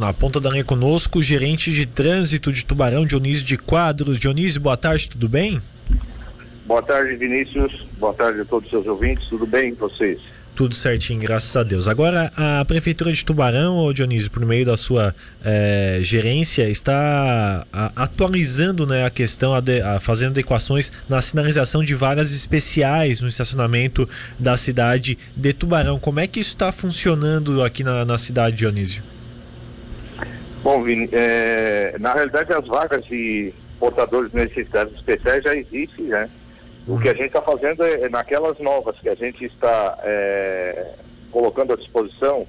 Na 0.00 0.10
ponta 0.10 0.40
da 0.40 0.48
linha 0.48 0.64
conosco, 0.64 1.18
o 1.18 1.22
gerente 1.22 1.70
de 1.70 1.84
trânsito 1.84 2.50
de 2.50 2.64
Tubarão, 2.64 3.04
Dionísio 3.04 3.44
de 3.44 3.58
Quadros. 3.58 4.18
Dionísio, 4.18 4.58
boa 4.58 4.74
tarde, 4.74 5.10
tudo 5.10 5.28
bem? 5.28 5.60
Boa 6.64 6.82
tarde, 6.82 7.14
Vinícius. 7.14 7.86
Boa 7.98 8.14
tarde 8.14 8.40
a 8.40 8.44
todos 8.46 8.64
os 8.64 8.70
seus 8.70 8.86
ouvintes. 8.86 9.28
Tudo 9.28 9.46
bem 9.46 9.74
com 9.74 9.86
vocês? 9.86 10.18
Tudo 10.56 10.74
certinho, 10.74 11.20
graças 11.20 11.54
a 11.54 11.62
Deus. 11.62 11.88
Agora, 11.88 12.30
a 12.34 12.64
Prefeitura 12.64 13.12
de 13.12 13.22
Tubarão, 13.22 13.92
Dionísio, 13.92 14.30
por 14.30 14.46
meio 14.46 14.64
da 14.64 14.78
sua 14.78 15.14
eh, 15.44 15.98
gerência, 16.00 16.70
está 16.70 17.66
a, 17.70 18.04
atualizando 18.04 18.86
né, 18.86 19.04
a 19.04 19.10
questão, 19.10 19.52
a 19.52 19.60
de, 19.60 19.82
a, 19.82 20.00
fazendo 20.00 20.30
adequações 20.30 20.90
na 21.06 21.20
sinalização 21.20 21.84
de 21.84 21.94
vagas 21.94 22.32
especiais 22.32 23.20
no 23.20 23.28
estacionamento 23.28 24.08
da 24.38 24.56
cidade 24.56 25.18
de 25.36 25.52
Tubarão. 25.52 25.98
Como 25.98 26.18
é 26.18 26.26
que 26.26 26.40
isso 26.40 26.54
está 26.54 26.72
funcionando 26.72 27.62
aqui 27.62 27.84
na, 27.84 28.06
na 28.06 28.16
cidade, 28.16 28.56
Dionísio? 28.56 29.11
Bom, 30.62 30.80
Vini, 30.84 31.08
é, 31.10 31.96
na 31.98 32.14
realidade 32.14 32.52
as 32.52 32.66
vagas 32.68 33.04
de 33.06 33.52
portadores 33.80 34.30
de 34.30 34.36
necessidades 34.36 34.94
especiais 34.94 35.42
já 35.42 35.56
existem, 35.56 36.04
né? 36.04 36.30
O 36.86 37.00
que 37.00 37.08
a 37.08 37.14
gente 37.14 37.26
está 37.26 37.42
fazendo 37.42 37.82
é, 37.84 38.02
é, 38.02 38.08
naquelas 38.08 38.56
novas 38.60 38.96
que 39.00 39.08
a 39.08 39.14
gente 39.16 39.44
está 39.44 39.98
é, 40.04 40.94
colocando 41.32 41.72
à 41.72 41.76
disposição, 41.76 42.46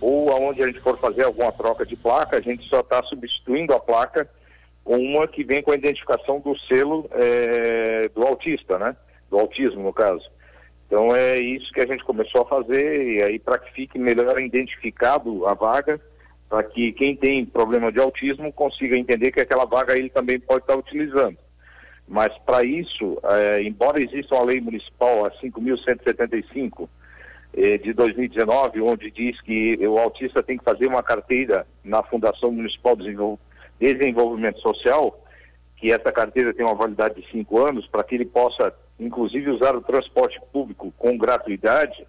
ou 0.00 0.30
aonde 0.30 0.62
a 0.62 0.68
gente 0.68 0.78
for 0.78 0.96
fazer 1.00 1.24
alguma 1.24 1.50
troca 1.50 1.84
de 1.84 1.96
placa, 1.96 2.36
a 2.36 2.40
gente 2.40 2.68
só 2.68 2.78
está 2.78 3.02
substituindo 3.02 3.74
a 3.74 3.80
placa 3.80 4.30
com 4.84 4.96
uma 4.96 5.26
que 5.26 5.42
vem 5.42 5.60
com 5.60 5.72
a 5.72 5.76
identificação 5.76 6.38
do 6.38 6.56
selo 6.60 7.10
é, 7.12 8.08
do 8.14 8.22
autista, 8.22 8.78
né? 8.78 8.94
Do 9.28 9.36
autismo, 9.36 9.82
no 9.82 9.92
caso. 9.92 10.30
Então 10.86 11.14
é 11.14 11.40
isso 11.40 11.72
que 11.72 11.80
a 11.80 11.86
gente 11.86 12.04
começou 12.04 12.42
a 12.42 12.46
fazer, 12.46 13.14
e 13.14 13.22
aí 13.22 13.38
para 13.40 13.58
que 13.58 13.72
fique 13.72 13.98
melhor 13.98 14.40
identificado 14.40 15.44
a 15.44 15.54
vaga, 15.54 16.00
para 16.48 16.62
que 16.62 16.92
quem 16.92 17.14
tem 17.14 17.44
problema 17.44 17.92
de 17.92 18.00
autismo 18.00 18.52
consiga 18.52 18.96
entender 18.96 19.30
que 19.32 19.40
aquela 19.40 19.66
vaga 19.66 19.96
ele 19.96 20.08
também 20.08 20.40
pode 20.40 20.62
estar 20.62 20.76
utilizando. 20.76 21.36
Mas 22.06 22.32
para 22.38 22.64
isso, 22.64 23.18
é, 23.22 23.62
embora 23.62 24.00
exista 24.00 24.34
uma 24.34 24.44
lei 24.44 24.60
municipal, 24.60 25.26
a 25.26 25.30
5.175 25.30 26.88
é, 27.52 27.76
de 27.76 27.92
2019, 27.92 28.80
onde 28.80 29.10
diz 29.10 29.38
que 29.42 29.76
o 29.86 29.98
autista 29.98 30.42
tem 30.42 30.56
que 30.56 30.64
fazer 30.64 30.86
uma 30.86 31.02
carteira 31.02 31.66
na 31.84 32.02
Fundação 32.02 32.50
Municipal 32.50 32.96
de 32.96 33.14
Desenvolvimento 33.78 34.60
Social, 34.60 35.22
que 35.76 35.92
essa 35.92 36.10
carteira 36.10 36.54
tem 36.54 36.64
uma 36.64 36.74
validade 36.74 37.20
de 37.20 37.30
cinco 37.30 37.62
anos, 37.62 37.86
para 37.86 38.02
que 38.02 38.14
ele 38.14 38.24
possa, 38.24 38.72
inclusive, 38.98 39.50
usar 39.50 39.76
o 39.76 39.82
transporte 39.82 40.40
público 40.50 40.92
com 40.96 41.18
gratuidade, 41.18 42.06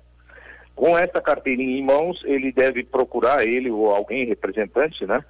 com 0.80 0.98
essa 0.98 1.20
carteirinha 1.20 1.78
em 1.78 1.84
mãos, 1.84 2.22
ele 2.24 2.54
deve 2.54 2.86
procurar, 2.86 3.46
ele 3.46 3.70
ou 3.70 3.94
alguém 3.94 4.26
representante, 4.26 5.06
né? 5.06 5.22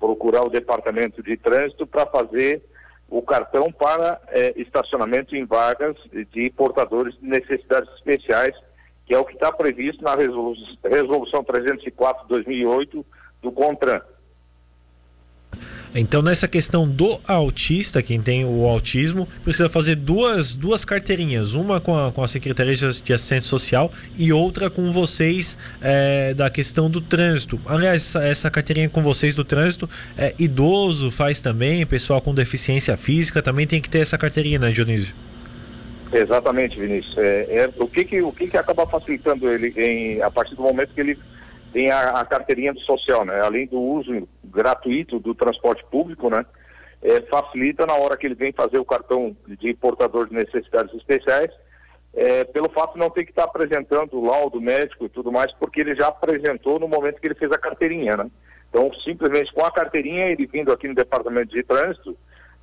Procurar 0.00 0.42
o 0.42 0.50
departamento 0.50 1.22
de 1.22 1.36
trânsito 1.36 1.86
para 1.86 2.04
fazer 2.06 2.60
o 3.08 3.22
cartão 3.22 3.70
para 3.70 4.20
eh, 4.30 4.52
estacionamento 4.56 5.36
em 5.36 5.44
vagas 5.44 5.94
de 6.32 6.50
portadores 6.50 7.14
de 7.20 7.24
necessidades 7.24 7.88
especiais, 7.94 8.56
que 9.06 9.14
é 9.14 9.18
o 9.18 9.24
que 9.24 9.34
está 9.34 9.52
previsto 9.52 10.02
na 10.02 10.16
resolu 10.16 10.56
resolução 10.82 11.44
304/2008 11.44 13.06
do 13.40 13.52
CONTRAN. 13.52 14.02
Então, 15.94 16.22
nessa 16.22 16.46
questão 16.46 16.88
do 16.88 17.20
autista, 17.26 18.02
quem 18.02 18.20
tem 18.20 18.44
o 18.44 18.64
autismo, 18.64 19.28
precisa 19.42 19.68
fazer 19.68 19.96
duas, 19.96 20.54
duas 20.54 20.84
carteirinhas, 20.84 21.54
uma 21.54 21.80
com 21.80 21.96
a, 21.96 22.12
com 22.12 22.22
a 22.22 22.28
Secretaria 22.28 22.74
de 22.76 22.84
Assistência 22.86 23.42
Social 23.42 23.90
e 24.16 24.32
outra 24.32 24.68
com 24.68 24.92
vocês 24.92 25.56
é, 25.80 26.34
da 26.34 26.50
questão 26.50 26.90
do 26.90 27.00
trânsito. 27.00 27.60
Aliás, 27.66 28.02
essa, 28.02 28.24
essa 28.24 28.50
carteirinha 28.50 28.88
com 28.88 29.02
vocês 29.02 29.34
do 29.34 29.44
trânsito, 29.44 29.88
é, 30.16 30.34
idoso 30.38 31.10
faz 31.10 31.40
também, 31.40 31.84
pessoal 31.86 32.20
com 32.20 32.34
deficiência 32.34 32.96
física 32.96 33.42
também 33.42 33.66
tem 33.66 33.80
que 33.80 33.88
ter 33.88 34.00
essa 34.00 34.18
carteirinha, 34.18 34.58
né, 34.58 34.70
Dionísio? 34.70 35.14
Exatamente, 36.12 36.78
Vinícius. 36.78 37.16
É, 37.18 37.46
é, 37.50 37.70
o 37.78 37.86
que 37.88 38.04
que, 38.04 38.22
o 38.22 38.32
que 38.32 38.48
que 38.48 38.56
acaba 38.56 38.86
facilitando 38.86 39.48
ele 39.50 39.72
em, 39.76 40.22
a 40.22 40.30
partir 40.30 40.54
do 40.54 40.62
momento 40.62 40.90
que 40.94 41.00
ele 41.00 41.18
tem 41.72 41.90
a, 41.90 42.20
a, 42.20 42.24
carteirinha 42.24 42.72
do 42.72 42.80
social, 42.80 43.24
né? 43.24 43.40
Além 43.40 43.66
do 43.66 43.80
uso 43.80 44.28
gratuito 44.44 45.18
do 45.18 45.34
transporte 45.34 45.84
público, 45.90 46.30
né? 46.30 46.44
É, 47.02 47.20
facilita 47.22 47.86
na 47.86 47.94
hora 47.94 48.16
que 48.16 48.26
ele 48.26 48.34
vem 48.34 48.52
fazer 48.52 48.78
o 48.78 48.84
cartão 48.84 49.36
de 49.46 49.74
portador 49.74 50.28
de 50.28 50.34
necessidades 50.34 50.94
especiais, 50.94 51.50
é, 52.14 52.44
pelo 52.44 52.70
fato 52.70 52.94
de 52.94 52.98
não 52.98 53.10
ter 53.10 53.24
que 53.24 53.30
estar 53.30 53.44
apresentando 53.44 54.18
o 54.18 54.26
laudo 54.26 54.60
médico 54.60 55.04
e 55.04 55.08
tudo 55.08 55.30
mais, 55.30 55.52
porque 55.52 55.82
ele 55.82 55.94
já 55.94 56.08
apresentou 56.08 56.80
no 56.80 56.88
momento 56.88 57.20
que 57.20 57.26
ele 57.26 57.34
fez 57.34 57.52
a 57.52 57.58
carteirinha, 57.58 58.16
né? 58.16 58.30
Então, 58.70 58.90
simplesmente 59.04 59.52
com 59.52 59.64
a 59.64 59.70
carteirinha, 59.70 60.26
ele 60.26 60.46
vindo 60.46 60.72
aqui 60.72 60.88
no 60.88 60.94
departamento 60.94 61.54
de 61.54 61.62
trânsito, 61.62 62.16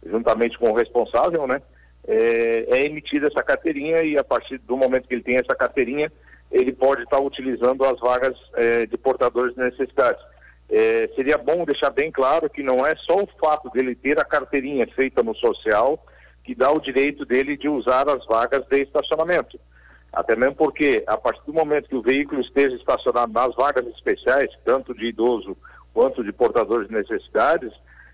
juntamente 0.06 0.58
com 0.58 0.72
o 0.72 0.76
responsável, 0.76 1.48
né? 1.48 1.62
É, 2.06 2.66
é 2.70 2.86
emitida 2.86 3.28
essa 3.28 3.42
carteirinha 3.42 4.02
e 4.02 4.18
a 4.18 4.24
partir 4.24 4.58
do 4.58 4.76
momento 4.76 5.08
que 5.08 5.14
ele 5.14 5.24
tem 5.24 5.38
essa 5.38 5.56
carteirinha, 5.56 6.12
ele 6.54 6.72
pode 6.72 7.04
estar 7.04 7.20
utilizando 7.20 7.84
as 7.84 8.00
vagas 8.00 8.38
eh, 8.54 8.86
de 8.86 8.96
portadores 8.96 9.56
de 9.56 9.62
necessidades. 9.62 10.24
Eh, 10.70 11.10
seria 11.16 11.38
bom 11.38 11.66
deixar 11.66 11.90
bem 11.90 12.12
claro 12.12 12.50
que 12.50 12.62
não 12.62 12.86
é 12.86 12.96
só 12.96 13.24
o 13.24 13.30
fato 13.42 13.70
dele 13.72 13.96
ter 13.96 14.20
a 14.20 14.24
carteirinha 14.24 14.88
feita 14.88 15.24
no 15.24 15.36
social 15.36 16.00
que 16.44 16.54
dá 16.54 16.72
o 16.72 16.80
direito 16.80 17.26
dele 17.26 17.58
de 17.58 17.68
usar 17.68 18.08
as 18.08 18.26
vagas 18.26 18.66
de 18.68 18.82
estacionamento. 18.82 19.60
Até 20.12 20.36
mesmo 20.36 20.56
porque, 20.56 21.04
a 21.08 21.18
partir 21.18 21.42
do 21.46 21.54
momento 21.54 21.90
que 21.90 21.96
o 21.96 22.02
veículo 22.02 22.42
esteja 22.42 22.76
estacionado 22.76 23.32
nas 23.32 23.56
vagas 23.56 23.88
especiais, 23.88 24.52
tanto 24.64 24.94
de 24.94 25.08
idoso 25.08 25.58
quanto 25.94 26.24
de 26.24 26.32
portadores 26.32 26.88
de 26.88 26.94
necessidades, 26.94 27.72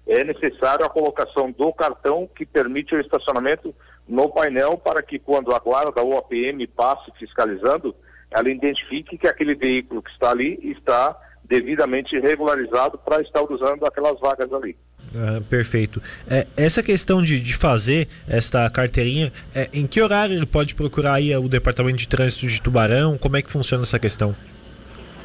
é 0.07 0.23
necessário 0.23 0.85
a 0.85 0.89
colocação 0.89 1.51
do 1.51 1.73
cartão 1.73 2.29
que 2.33 2.45
permite 2.45 2.95
o 2.95 3.01
estacionamento 3.01 3.75
no 4.07 4.29
painel 4.29 4.77
para 4.77 5.03
que 5.03 5.19
quando 5.19 5.53
a 5.53 5.59
guarda 5.59 6.01
ou 6.01 6.17
a 6.17 6.21
PM 6.21 6.65
passe 6.67 7.11
fiscalizando, 7.17 7.93
ela 8.31 8.49
identifique 8.49 9.17
que 9.17 9.27
aquele 9.27 9.55
veículo 9.55 10.01
que 10.01 10.11
está 10.11 10.31
ali 10.31 10.59
está 10.63 11.15
devidamente 11.43 12.17
regularizado 12.19 12.97
para 12.97 13.21
estar 13.21 13.41
usando 13.41 13.85
aquelas 13.85 14.19
vagas 14.19 14.51
ali. 14.53 14.77
Ah, 15.15 15.41
perfeito. 15.49 16.01
É, 16.29 16.45
essa 16.55 16.83
questão 16.83 17.23
de, 17.23 17.39
de 17.39 17.55
fazer 17.55 18.07
esta 18.27 18.69
carteirinha, 18.69 19.33
é, 19.55 19.67
em 19.73 19.87
que 19.87 19.99
horário 20.01 20.35
ele 20.35 20.45
pode 20.45 20.75
procurar 20.75 21.13
aí 21.13 21.35
o 21.35 21.49
Departamento 21.49 21.97
de 21.97 22.07
Trânsito 22.07 22.47
de 22.47 22.61
Tubarão? 22.61 23.17
Como 23.17 23.35
é 23.35 23.41
que 23.41 23.49
funciona 23.49 23.83
essa 23.83 23.97
questão? 23.97 24.35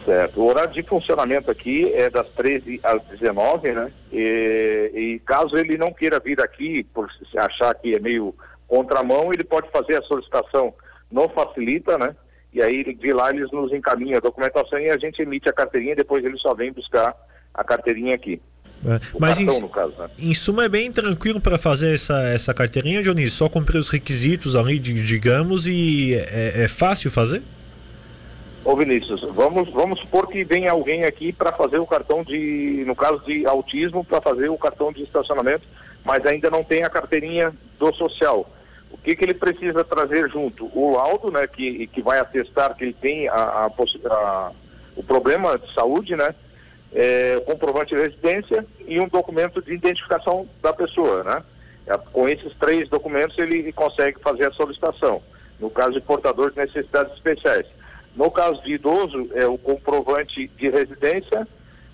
Certo. 0.05 0.41
O 0.41 0.47
horário 0.47 0.73
de 0.73 0.83
funcionamento 0.83 1.51
aqui 1.51 1.93
é 1.93 2.11
das 2.11 2.29
13 2.31 2.81
às 2.83 3.03
19, 3.05 3.73
né? 3.73 3.91
E, 4.13 4.91
e 4.95 5.19
caso 5.21 5.57
ele 5.57 5.79
não 5.79 5.93
queira 5.93 6.21
vir 6.21 6.41
aqui, 6.41 6.85
por 6.95 7.09
achar 7.37 7.75
que 7.75 7.95
é 7.95 7.99
meio 7.99 8.35
contramão, 8.67 9.33
ele 9.33 9.45
pode 9.45 9.71
fazer 9.71 9.97
a 9.97 10.03
solicitação 10.03 10.75
no 11.11 11.29
Facilita, 11.29 11.97
né? 11.97 12.15
E 12.55 12.63
aí 12.63 12.85
de 12.95 13.13
lá 13.13 13.31
eles 13.31 13.51
nos 13.51 13.73
encaminham 13.73 14.17
a 14.17 14.21
documentação 14.21 14.79
e 14.79 14.89
a 14.89 14.97
gente 14.97 15.21
emite 15.21 15.49
a 15.49 15.53
carteirinha, 15.53 15.97
depois 15.97 16.25
eles 16.25 16.41
só 16.41 16.55
vêm 16.55 16.73
buscar 16.73 17.15
a 17.53 17.65
carteirinha 17.65 18.15
aqui. 18.15 18.41
É, 18.87 19.01
mas 19.19 19.39
cartão, 19.39 19.59
em, 19.59 19.69
caso, 19.69 19.95
né? 19.99 20.11
em 20.19 20.35
suma 20.35 20.65
é 20.65 20.69
bem 20.69 20.93
tranquilo 20.93 21.41
para 21.41 21.59
fazer 21.59 21.95
essa, 21.95 22.21
essa 22.29 22.55
carteirinha, 22.55 23.03
Dionísio? 23.03 23.37
Só 23.37 23.49
cumprir 23.49 23.79
os 23.79 23.89
requisitos 23.89 24.55
ali, 24.55 24.79
digamos, 24.79 25.67
e 25.67 26.15
é, 26.15 26.65
é 26.65 26.69
fácil 26.69 27.11
fazer? 27.11 27.43
Ô 28.65 28.77
Vinícius, 28.77 29.21
vamos, 29.35 29.71
vamos 29.71 30.01
supor 30.01 30.27
que 30.27 30.45
vem 30.45 30.69
alguém 30.69 31.05
aqui 31.05 31.33
para 31.33 31.53
fazer 31.53 31.79
o 31.79 31.87
cartão 31.87 32.23
de, 32.23 32.85
no 32.87 32.95
caso 32.95 33.23
de 33.27 33.45
autismo, 33.47 34.05
para 34.05 34.21
fazer 34.21 34.49
o 34.49 34.57
cartão 34.57 34.93
de 34.93 35.03
estacionamento, 35.03 35.67
mas 36.05 36.25
ainda 36.25 36.51
não 36.51 36.63
tem 36.63 36.83
a 36.83 36.89
carteirinha 36.89 37.53
do 37.79 37.93
social. 37.95 38.49
O 38.95 38.99
que, 38.99 39.17
que 39.17 39.25
ele 39.25 39.35
precisa 39.35 39.83
trazer 39.83 40.31
junto? 40.31 40.71
O 40.73 40.93
laudo, 40.97 41.29
né, 41.31 41.49
que, 41.49 41.89
que 41.89 42.01
vai 42.01 42.21
atestar 42.21 42.77
que 42.77 42.85
ele 42.85 42.93
tem 42.93 43.29
a, 43.29 43.35
a, 43.35 43.67
a 43.67 44.53
o 44.97 45.03
problema 45.03 45.59
de 45.59 45.75
saúde, 45.75 46.15
né, 46.15 46.33
é, 46.93 47.43
comprovante 47.45 47.93
de 47.93 48.01
residência 48.01 48.65
e 48.87 49.01
um 49.01 49.09
documento 49.09 49.61
de 49.61 49.75
identificação 49.75 50.49
da 50.63 50.73
pessoa, 50.73 51.25
né? 51.25 51.43
É, 51.89 51.99
com 51.99 52.29
esses 52.29 52.55
três 52.57 52.89
documentos 52.89 53.37
ele 53.37 53.73
consegue 53.73 54.21
fazer 54.21 54.47
a 54.47 54.53
solicitação. 54.53 55.21
No 55.59 55.69
caso 55.69 55.95
de 55.95 56.01
portador 56.01 56.53
de 56.53 56.59
necessidades 56.59 57.13
especiais. 57.15 57.67
No 58.15 58.31
caso 58.31 58.63
de 58.63 58.75
idoso, 58.75 59.29
é 59.35 59.45
o 59.45 59.59
comprovante 59.59 60.47
de 60.47 60.71
residência 60.71 61.49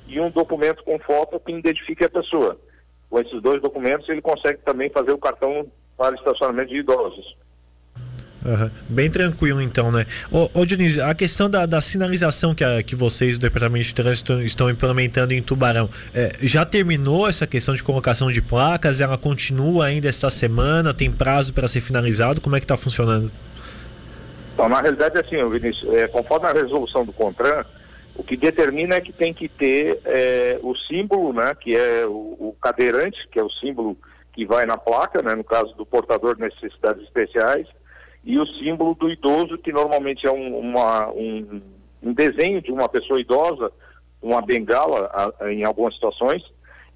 e 0.06 0.20
um 0.20 0.30
documento 0.30 0.84
com 0.84 0.98
foto 0.98 1.40
que 1.40 1.50
identifique 1.50 2.04
a 2.04 2.10
pessoa. 2.10 2.60
Com 3.08 3.18
esses 3.18 3.40
dois 3.40 3.62
documentos 3.62 4.06
ele 4.10 4.20
consegue 4.20 4.58
também 4.58 4.90
fazer 4.90 5.12
o 5.12 5.18
cartão 5.18 5.66
para 6.00 6.16
estacionamento 6.16 6.70
de 6.70 6.78
idosos. 6.78 7.36
Uhum. 8.42 8.70
Bem 8.88 9.10
tranquilo, 9.10 9.60
então, 9.60 9.92
né? 9.92 10.06
Ô, 10.32 10.48
ô 10.54 10.64
Dionísio, 10.64 11.04
a 11.04 11.14
questão 11.14 11.50
da, 11.50 11.66
da 11.66 11.78
sinalização 11.82 12.54
que, 12.54 12.64
a, 12.64 12.82
que 12.82 12.96
vocês 12.96 13.36
do 13.36 13.42
Departamento 13.42 13.84
de 13.84 13.94
Trânsito 13.94 14.40
estão 14.40 14.70
implementando 14.70 15.34
em 15.34 15.42
Tubarão, 15.42 15.90
é, 16.14 16.32
já 16.40 16.64
terminou 16.64 17.28
essa 17.28 17.46
questão 17.46 17.74
de 17.74 17.82
colocação 17.82 18.30
de 18.30 18.40
placas? 18.40 19.02
Ela 19.02 19.18
continua 19.18 19.84
ainda 19.84 20.08
esta 20.08 20.30
semana? 20.30 20.94
Tem 20.94 21.12
prazo 21.12 21.52
para 21.52 21.68
ser 21.68 21.82
finalizado? 21.82 22.40
Como 22.40 22.56
é 22.56 22.60
que 22.60 22.64
está 22.64 22.78
funcionando? 22.78 23.30
Então, 24.54 24.70
na 24.70 24.80
realidade, 24.80 25.18
assim, 25.18 25.36
Vinícius, 25.50 25.92
é, 25.92 26.08
conforme 26.08 26.46
a 26.46 26.52
resolução 26.52 27.04
do 27.04 27.12
CONTRAN, 27.12 27.66
O 28.16 28.22
que 28.22 28.36
determina 28.36 28.96
é 28.96 29.00
que 29.00 29.12
tem 29.12 29.32
que 29.34 29.48
ter 29.48 30.00
é, 30.04 30.58
o 30.62 30.74
símbolo, 30.74 31.32
né, 31.32 31.54
que 31.58 31.76
é 31.76 32.06
o, 32.06 32.36
o, 32.38 32.56
cadeirante, 32.60 33.18
que 33.30 33.38
é 33.38 33.42
o 33.42 33.50
símbolo 33.50 33.96
que 34.32 34.44
vai 34.46 34.66
na 34.66 34.76
placa, 34.76 35.22
né, 35.22 35.34
no 35.34 35.44
caso 35.44 35.74
do 35.74 35.84
portador 35.84 36.36
de 36.36 36.42
necessidades 36.42 37.02
especiais, 37.02 37.66
e 38.24 38.38
o 38.38 38.46
símbolo 38.46 38.94
do 38.94 39.10
idoso, 39.10 39.58
que 39.58 39.72
normalmente 39.72 40.26
é 40.26 40.30
um, 40.30 40.58
uma, 40.58 41.10
um, 41.10 41.60
um 42.02 42.12
desenho 42.12 42.60
de 42.60 42.70
uma 42.70 42.88
pessoa 42.88 43.20
idosa, 43.20 43.72
uma 44.22 44.42
bengala 44.42 45.32
a, 45.40 45.50
em 45.50 45.64
algumas 45.64 45.94
situações. 45.94 46.42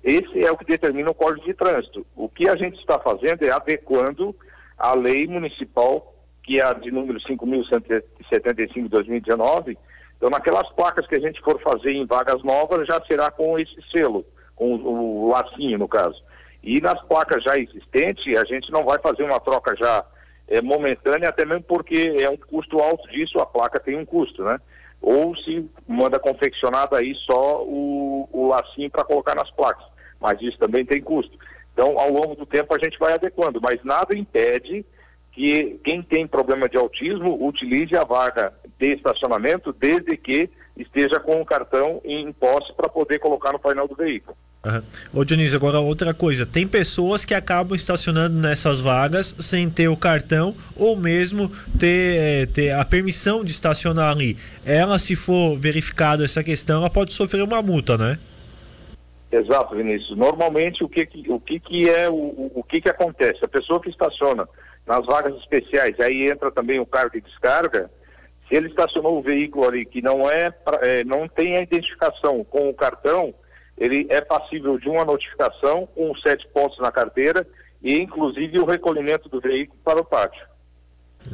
Esse 0.02 0.44
é 0.44 0.52
o 0.52 0.56
que 0.56 0.66
determina 0.66 1.10
o 1.10 1.14
Código 1.14 1.46
de 1.46 1.54
Trânsito. 1.54 2.06
O 2.14 2.28
que 2.28 2.48
a 2.48 2.56
gente 2.56 2.78
está 2.78 2.98
fazendo 2.98 3.42
é 3.42 3.50
adequando 3.50 4.36
a 4.76 4.92
lei 4.92 5.26
municipal, 5.26 6.14
que 6.42 6.60
é 6.60 6.64
a 6.64 6.74
de 6.74 6.90
número 6.90 7.18
5.175 7.20 8.82
de 8.82 8.88
2019. 8.88 9.78
Então, 10.16 10.28
naquelas 10.28 10.68
placas 10.72 11.06
que 11.06 11.14
a 11.14 11.20
gente 11.20 11.40
for 11.40 11.60
fazer 11.60 11.92
em 11.92 12.04
vagas 12.04 12.42
novas, 12.42 12.86
já 12.86 13.02
será 13.06 13.30
com 13.30 13.58
esse 13.58 13.76
selo, 13.90 14.26
com 14.54 14.74
o, 14.74 15.24
o 15.24 15.30
lacinho, 15.30 15.78
no 15.78 15.88
caso. 15.88 16.22
E 16.64 16.80
nas 16.80 17.00
placas 17.02 17.44
já 17.44 17.58
existentes, 17.58 18.34
a 18.38 18.44
gente 18.44 18.72
não 18.72 18.84
vai 18.84 18.98
fazer 18.98 19.22
uma 19.22 19.38
troca 19.38 19.76
já 19.76 20.02
é, 20.48 20.62
momentânea, 20.62 21.28
até 21.28 21.44
mesmo 21.44 21.62
porque 21.62 22.14
é 22.18 22.30
um 22.30 22.38
custo 22.38 22.80
alto 22.80 23.06
disso, 23.10 23.38
a 23.38 23.44
placa 23.44 23.78
tem 23.78 23.98
um 23.98 24.06
custo, 24.06 24.42
né? 24.42 24.58
Ou 25.02 25.36
se 25.36 25.68
manda 25.86 26.18
confeccionado 26.18 26.96
aí 26.96 27.14
só 27.26 27.62
o, 27.62 28.26
o 28.32 28.48
lacinho 28.48 28.90
para 28.90 29.04
colocar 29.04 29.34
nas 29.34 29.50
placas, 29.50 29.84
mas 30.18 30.40
isso 30.40 30.58
também 30.58 30.86
tem 30.86 31.02
custo. 31.02 31.38
Então, 31.74 31.98
ao 31.98 32.10
longo 32.10 32.34
do 32.34 32.46
tempo, 32.46 32.74
a 32.74 32.78
gente 32.78 32.98
vai 32.98 33.12
adequando, 33.12 33.60
mas 33.60 33.84
nada 33.84 34.16
impede 34.16 34.86
que 35.32 35.78
quem 35.84 36.02
tem 36.02 36.26
problema 36.26 36.66
de 36.66 36.78
autismo 36.78 37.46
utilize 37.46 37.94
a 37.94 38.04
vaga 38.04 38.54
de 38.78 38.94
estacionamento, 38.94 39.70
desde 39.70 40.16
que 40.16 40.48
esteja 40.74 41.20
com 41.20 41.42
o 41.42 41.44
cartão 41.44 42.00
em 42.04 42.32
posse 42.32 42.72
para 42.72 42.88
poder 42.88 43.18
colocar 43.18 43.52
no 43.52 43.58
painel 43.58 43.86
do 43.86 43.94
veículo. 43.94 44.34
Uhum. 44.64 44.82
Ô 45.20 45.24
Dionísio, 45.24 45.56
agora 45.56 45.78
outra 45.78 46.14
coisa, 46.14 46.46
tem 46.46 46.66
pessoas 46.66 47.24
que 47.24 47.34
acabam 47.34 47.76
estacionando 47.76 48.36
nessas 48.38 48.80
vagas 48.80 49.34
sem 49.38 49.68
ter 49.68 49.88
o 49.88 49.96
cartão 49.96 50.54
ou 50.74 50.96
mesmo 50.96 51.52
ter, 51.78 52.16
é, 52.16 52.46
ter 52.46 52.70
a 52.70 52.84
permissão 52.84 53.44
de 53.44 53.52
estacionar 53.52 54.10
ali. 54.10 54.38
Ela, 54.64 54.98
se 54.98 55.14
for 55.14 55.56
verificada 55.58 56.24
essa 56.24 56.42
questão, 56.42 56.78
ela 56.78 56.90
pode 56.90 57.12
sofrer 57.12 57.42
uma 57.42 57.60
multa, 57.60 57.98
né? 57.98 58.18
Exato, 59.30 59.74
Vinícius. 59.74 60.16
Normalmente 60.16 60.82
o 60.82 60.88
que, 60.88 61.08
o 61.28 61.40
que, 61.40 61.58
que 61.60 61.90
é 61.90 62.08
o, 62.08 62.52
o 62.54 62.64
que, 62.66 62.80
que 62.80 62.88
acontece? 62.88 63.44
A 63.44 63.48
pessoa 63.48 63.80
que 63.80 63.90
estaciona 63.90 64.48
nas 64.86 65.04
vagas 65.04 65.34
especiais, 65.36 65.98
aí 66.00 66.28
entra 66.30 66.50
também 66.50 66.78
o 66.78 66.86
cargo 66.86 67.12
de 67.12 67.20
descarga, 67.20 67.90
se 68.48 68.54
ele 68.54 68.68
estacionou 68.68 69.18
o 69.18 69.22
veículo 69.22 69.66
ali 69.66 69.84
que 69.84 70.00
não 70.00 70.30
é, 70.30 70.50
pra, 70.50 70.78
é 70.86 71.02
não 71.04 71.26
tem 71.26 71.56
a 71.56 71.62
identificação 71.62 72.44
com 72.44 72.68
o 72.68 72.74
cartão, 72.74 73.34
ele 73.76 74.06
é 74.08 74.20
passível 74.20 74.78
de 74.78 74.88
uma 74.88 75.04
notificação 75.04 75.86
com 75.94 76.14
sete 76.16 76.46
pontos 76.48 76.78
na 76.78 76.92
carteira 76.92 77.46
e 77.82 77.98
inclusive 77.98 78.58
o 78.58 78.64
recolhimento 78.64 79.28
do 79.28 79.40
veículo 79.40 79.78
para 79.84 80.00
o 80.00 80.04
pátio. 80.04 80.42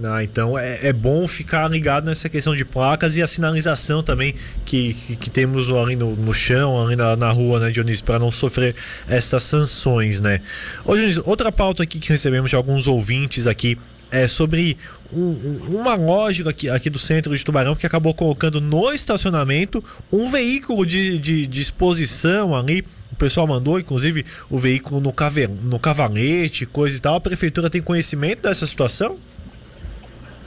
Ah, 0.05 0.23
então 0.23 0.57
é, 0.57 0.87
é, 0.87 0.93
bom 0.93 1.27
ficar 1.27 1.69
ligado 1.69 2.05
nessa 2.05 2.29
questão 2.29 2.55
de 2.55 2.65
placas 2.65 3.17
e 3.17 3.23
a 3.23 3.27
sinalização 3.27 4.03
também 4.03 4.37
que, 4.65 4.95
que, 4.95 5.17
que 5.17 5.31
temos 5.31 5.69
ali 5.69 5.97
no, 5.97 6.15
no, 6.15 6.33
chão, 6.33 6.81
ali 6.81 6.95
na, 6.95 7.17
na 7.17 7.31
rua, 7.33 7.59
né, 7.59 7.71
Dionísio, 7.71 8.05
para 8.05 8.19
não 8.19 8.31
sofrer 8.31 8.77
essas 9.09 9.43
sanções, 9.43 10.21
né? 10.21 10.41
Ô, 10.85 10.95
Dionísio, 10.95 11.25
outra 11.27 11.51
pauta 11.51 11.83
aqui 11.83 11.99
que 11.99 12.09
recebemos 12.09 12.51
de 12.51 12.57
alguns 12.57 12.87
ouvintes 12.87 13.49
aqui 13.49 13.77
é 14.11 14.27
sobre 14.27 14.77
um, 15.13 15.61
uma 15.69 15.95
lógica 15.95 16.51
aqui, 16.51 16.69
aqui 16.69 16.91
do 16.91 16.99
centro 16.99 17.37
de 17.37 17.45
Tubarão 17.45 17.75
que 17.75 17.87
acabou 17.87 18.15
colocando 18.15 18.61
no 18.61 18.93
estacionamento 18.93 19.83
um 20.13 20.31
veículo 20.31 20.85
de, 20.87 21.19
de, 21.19 21.47
de 21.47 21.61
exposição 21.61 22.55
ali. 22.55 22.85
O 23.13 23.17
pessoal 23.17 23.47
mandou, 23.47 23.79
inclusive, 23.79 24.25
o 24.49 24.59
veículo 24.59 25.01
no, 25.01 25.13
cave, 25.13 25.47
no 25.47 25.79
cavalete, 25.79 26.65
coisa 26.65 26.97
e 26.97 27.01
tal. 27.01 27.17
A 27.17 27.21
prefeitura 27.21 27.69
tem 27.69 27.83
conhecimento 27.83 28.43
dessa 28.43 28.67
situação? 28.67 29.19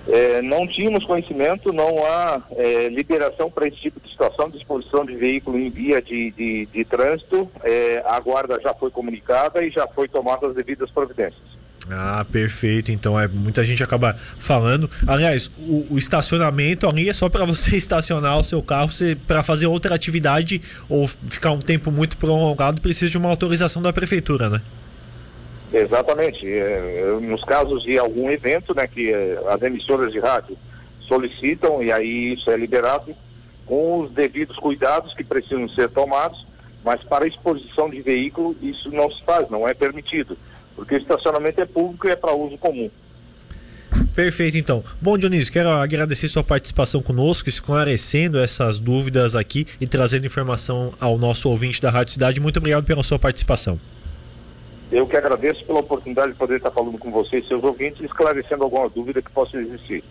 É, 0.08 0.42
não 0.42 0.68
tínhamos 0.68 1.06
conhecimento, 1.06 1.72
não 1.72 2.06
há 2.06 2.42
é, 2.58 2.90
liberação 2.90 3.50
para 3.50 3.68
esse 3.68 3.78
tipo 3.78 4.02
de 4.02 4.10
situação 4.10 4.50
de 4.50 4.58
exposição 4.58 5.06
de 5.06 5.16
veículo 5.16 5.58
em 5.58 5.70
via 5.70 6.02
de, 6.02 6.32
de, 6.32 6.66
de 6.66 6.86
trânsito. 6.86 7.50
É, 7.64 8.04
a 8.06 8.20
guarda 8.20 8.60
já 8.62 8.74
foi 8.74 8.92
comunicada 8.92 9.64
e 9.64 9.72
já 9.72 9.88
foi 9.88 10.10
tomada 10.10 10.48
as 10.48 10.56
devidas 10.56 10.92
providências. 10.92 11.53
Ah, 11.90 12.26
perfeito. 12.32 12.92
Então 12.92 13.20
é 13.20 13.28
muita 13.28 13.64
gente 13.66 13.84
acaba 13.84 14.18
falando. 14.40 14.90
Aliás, 15.06 15.52
o, 15.58 15.88
o 15.92 15.98
estacionamento 15.98 16.88
ali 16.88 17.10
é 17.10 17.14
só 17.14 17.30
para 17.30 17.46
você 17.46 17.76
estacionar 17.78 18.38
o 18.38 18.44
seu 18.44 18.62
carro 18.62 18.90
para 19.28 19.44
fazer 19.44 19.68
outra 19.68 19.96
atividade 19.96 20.62
ou 20.88 21.08
ficar 21.08 21.52
um 21.52 21.60
tempo 21.60 21.92
muito 21.92 22.18
prolongado 22.18 22.82
precisa 22.82 23.12
de 23.12 23.18
uma 23.18 23.30
autorização 23.30 23.82
da 23.82 23.92
prefeitura, 23.92 24.50
né? 24.50 24.62
Exatamente. 25.74 26.48
É, 26.48 27.18
nos 27.22 27.44
casos 27.44 27.84
de 27.84 27.98
algum 27.98 28.30
evento, 28.30 28.76
né, 28.76 28.88
que 28.88 29.12
é, 29.12 29.40
as 29.48 29.62
emissoras 29.62 30.12
de 30.12 30.20
rádio 30.20 30.58
solicitam 31.08 31.84
e 31.84 31.92
aí 31.92 32.34
isso 32.34 32.50
é 32.50 32.56
liberado 32.56 33.14
com 33.66 34.02
os 34.02 34.12
devidos 34.12 34.56
cuidados 34.58 35.14
que 35.16 35.24
precisam 35.24 35.68
ser 35.70 35.90
tomados, 35.90 36.46
mas 36.84 37.02
para 37.04 37.28
exposição 37.28 37.90
de 37.90 38.02
veículo 38.02 38.56
isso 38.62 38.92
não 38.92 39.10
se 39.12 39.24
faz, 39.24 39.50
não 39.50 39.68
é 39.68 39.74
permitido 39.74 40.38
porque 40.76 40.96
o 40.96 40.98
estacionamento 40.98 41.62
é 41.62 41.66
público 41.66 42.08
e 42.08 42.12
é 42.12 42.16
para 42.16 42.34
uso 42.34 42.58
comum. 42.58 42.90
Perfeito, 44.16 44.58
então. 44.58 44.84
Bom, 45.02 45.18
Dionísio, 45.18 45.52
quero 45.52 45.70
agradecer 45.70 46.28
sua 46.28 46.44
participação 46.44 47.02
conosco, 47.02 47.50
esclarecendo 47.50 48.40
essas 48.40 48.80
dúvidas 48.80 49.36
aqui 49.36 49.68
e 49.80 49.88
trazendo 49.88 50.26
informação 50.26 50.94
ao 51.00 51.18
nosso 51.18 51.50
ouvinte 51.50 51.82
da 51.82 51.90
Rádio 51.90 52.14
Cidade. 52.14 52.40
Muito 52.40 52.58
obrigado 52.58 52.86
pela 52.86 53.04
sua 53.04 53.20
participação. 53.20 53.80
Eu 54.92 55.08
que 55.08 55.18
agradeço 55.18 55.66
pela 55.66 55.80
oportunidade 55.80 56.34
de 56.34 56.38
poder 56.38 56.58
estar 56.58 56.70
falando 56.70 56.98
com 57.00 57.10
vocês, 57.12 57.48
seus 57.48 57.64
ouvintes, 57.64 58.04
esclarecendo 58.04 58.64
alguma 58.64 58.88
dúvida 58.90 59.22
que 59.22 59.32
possa 59.32 59.58
existir. 59.58 60.04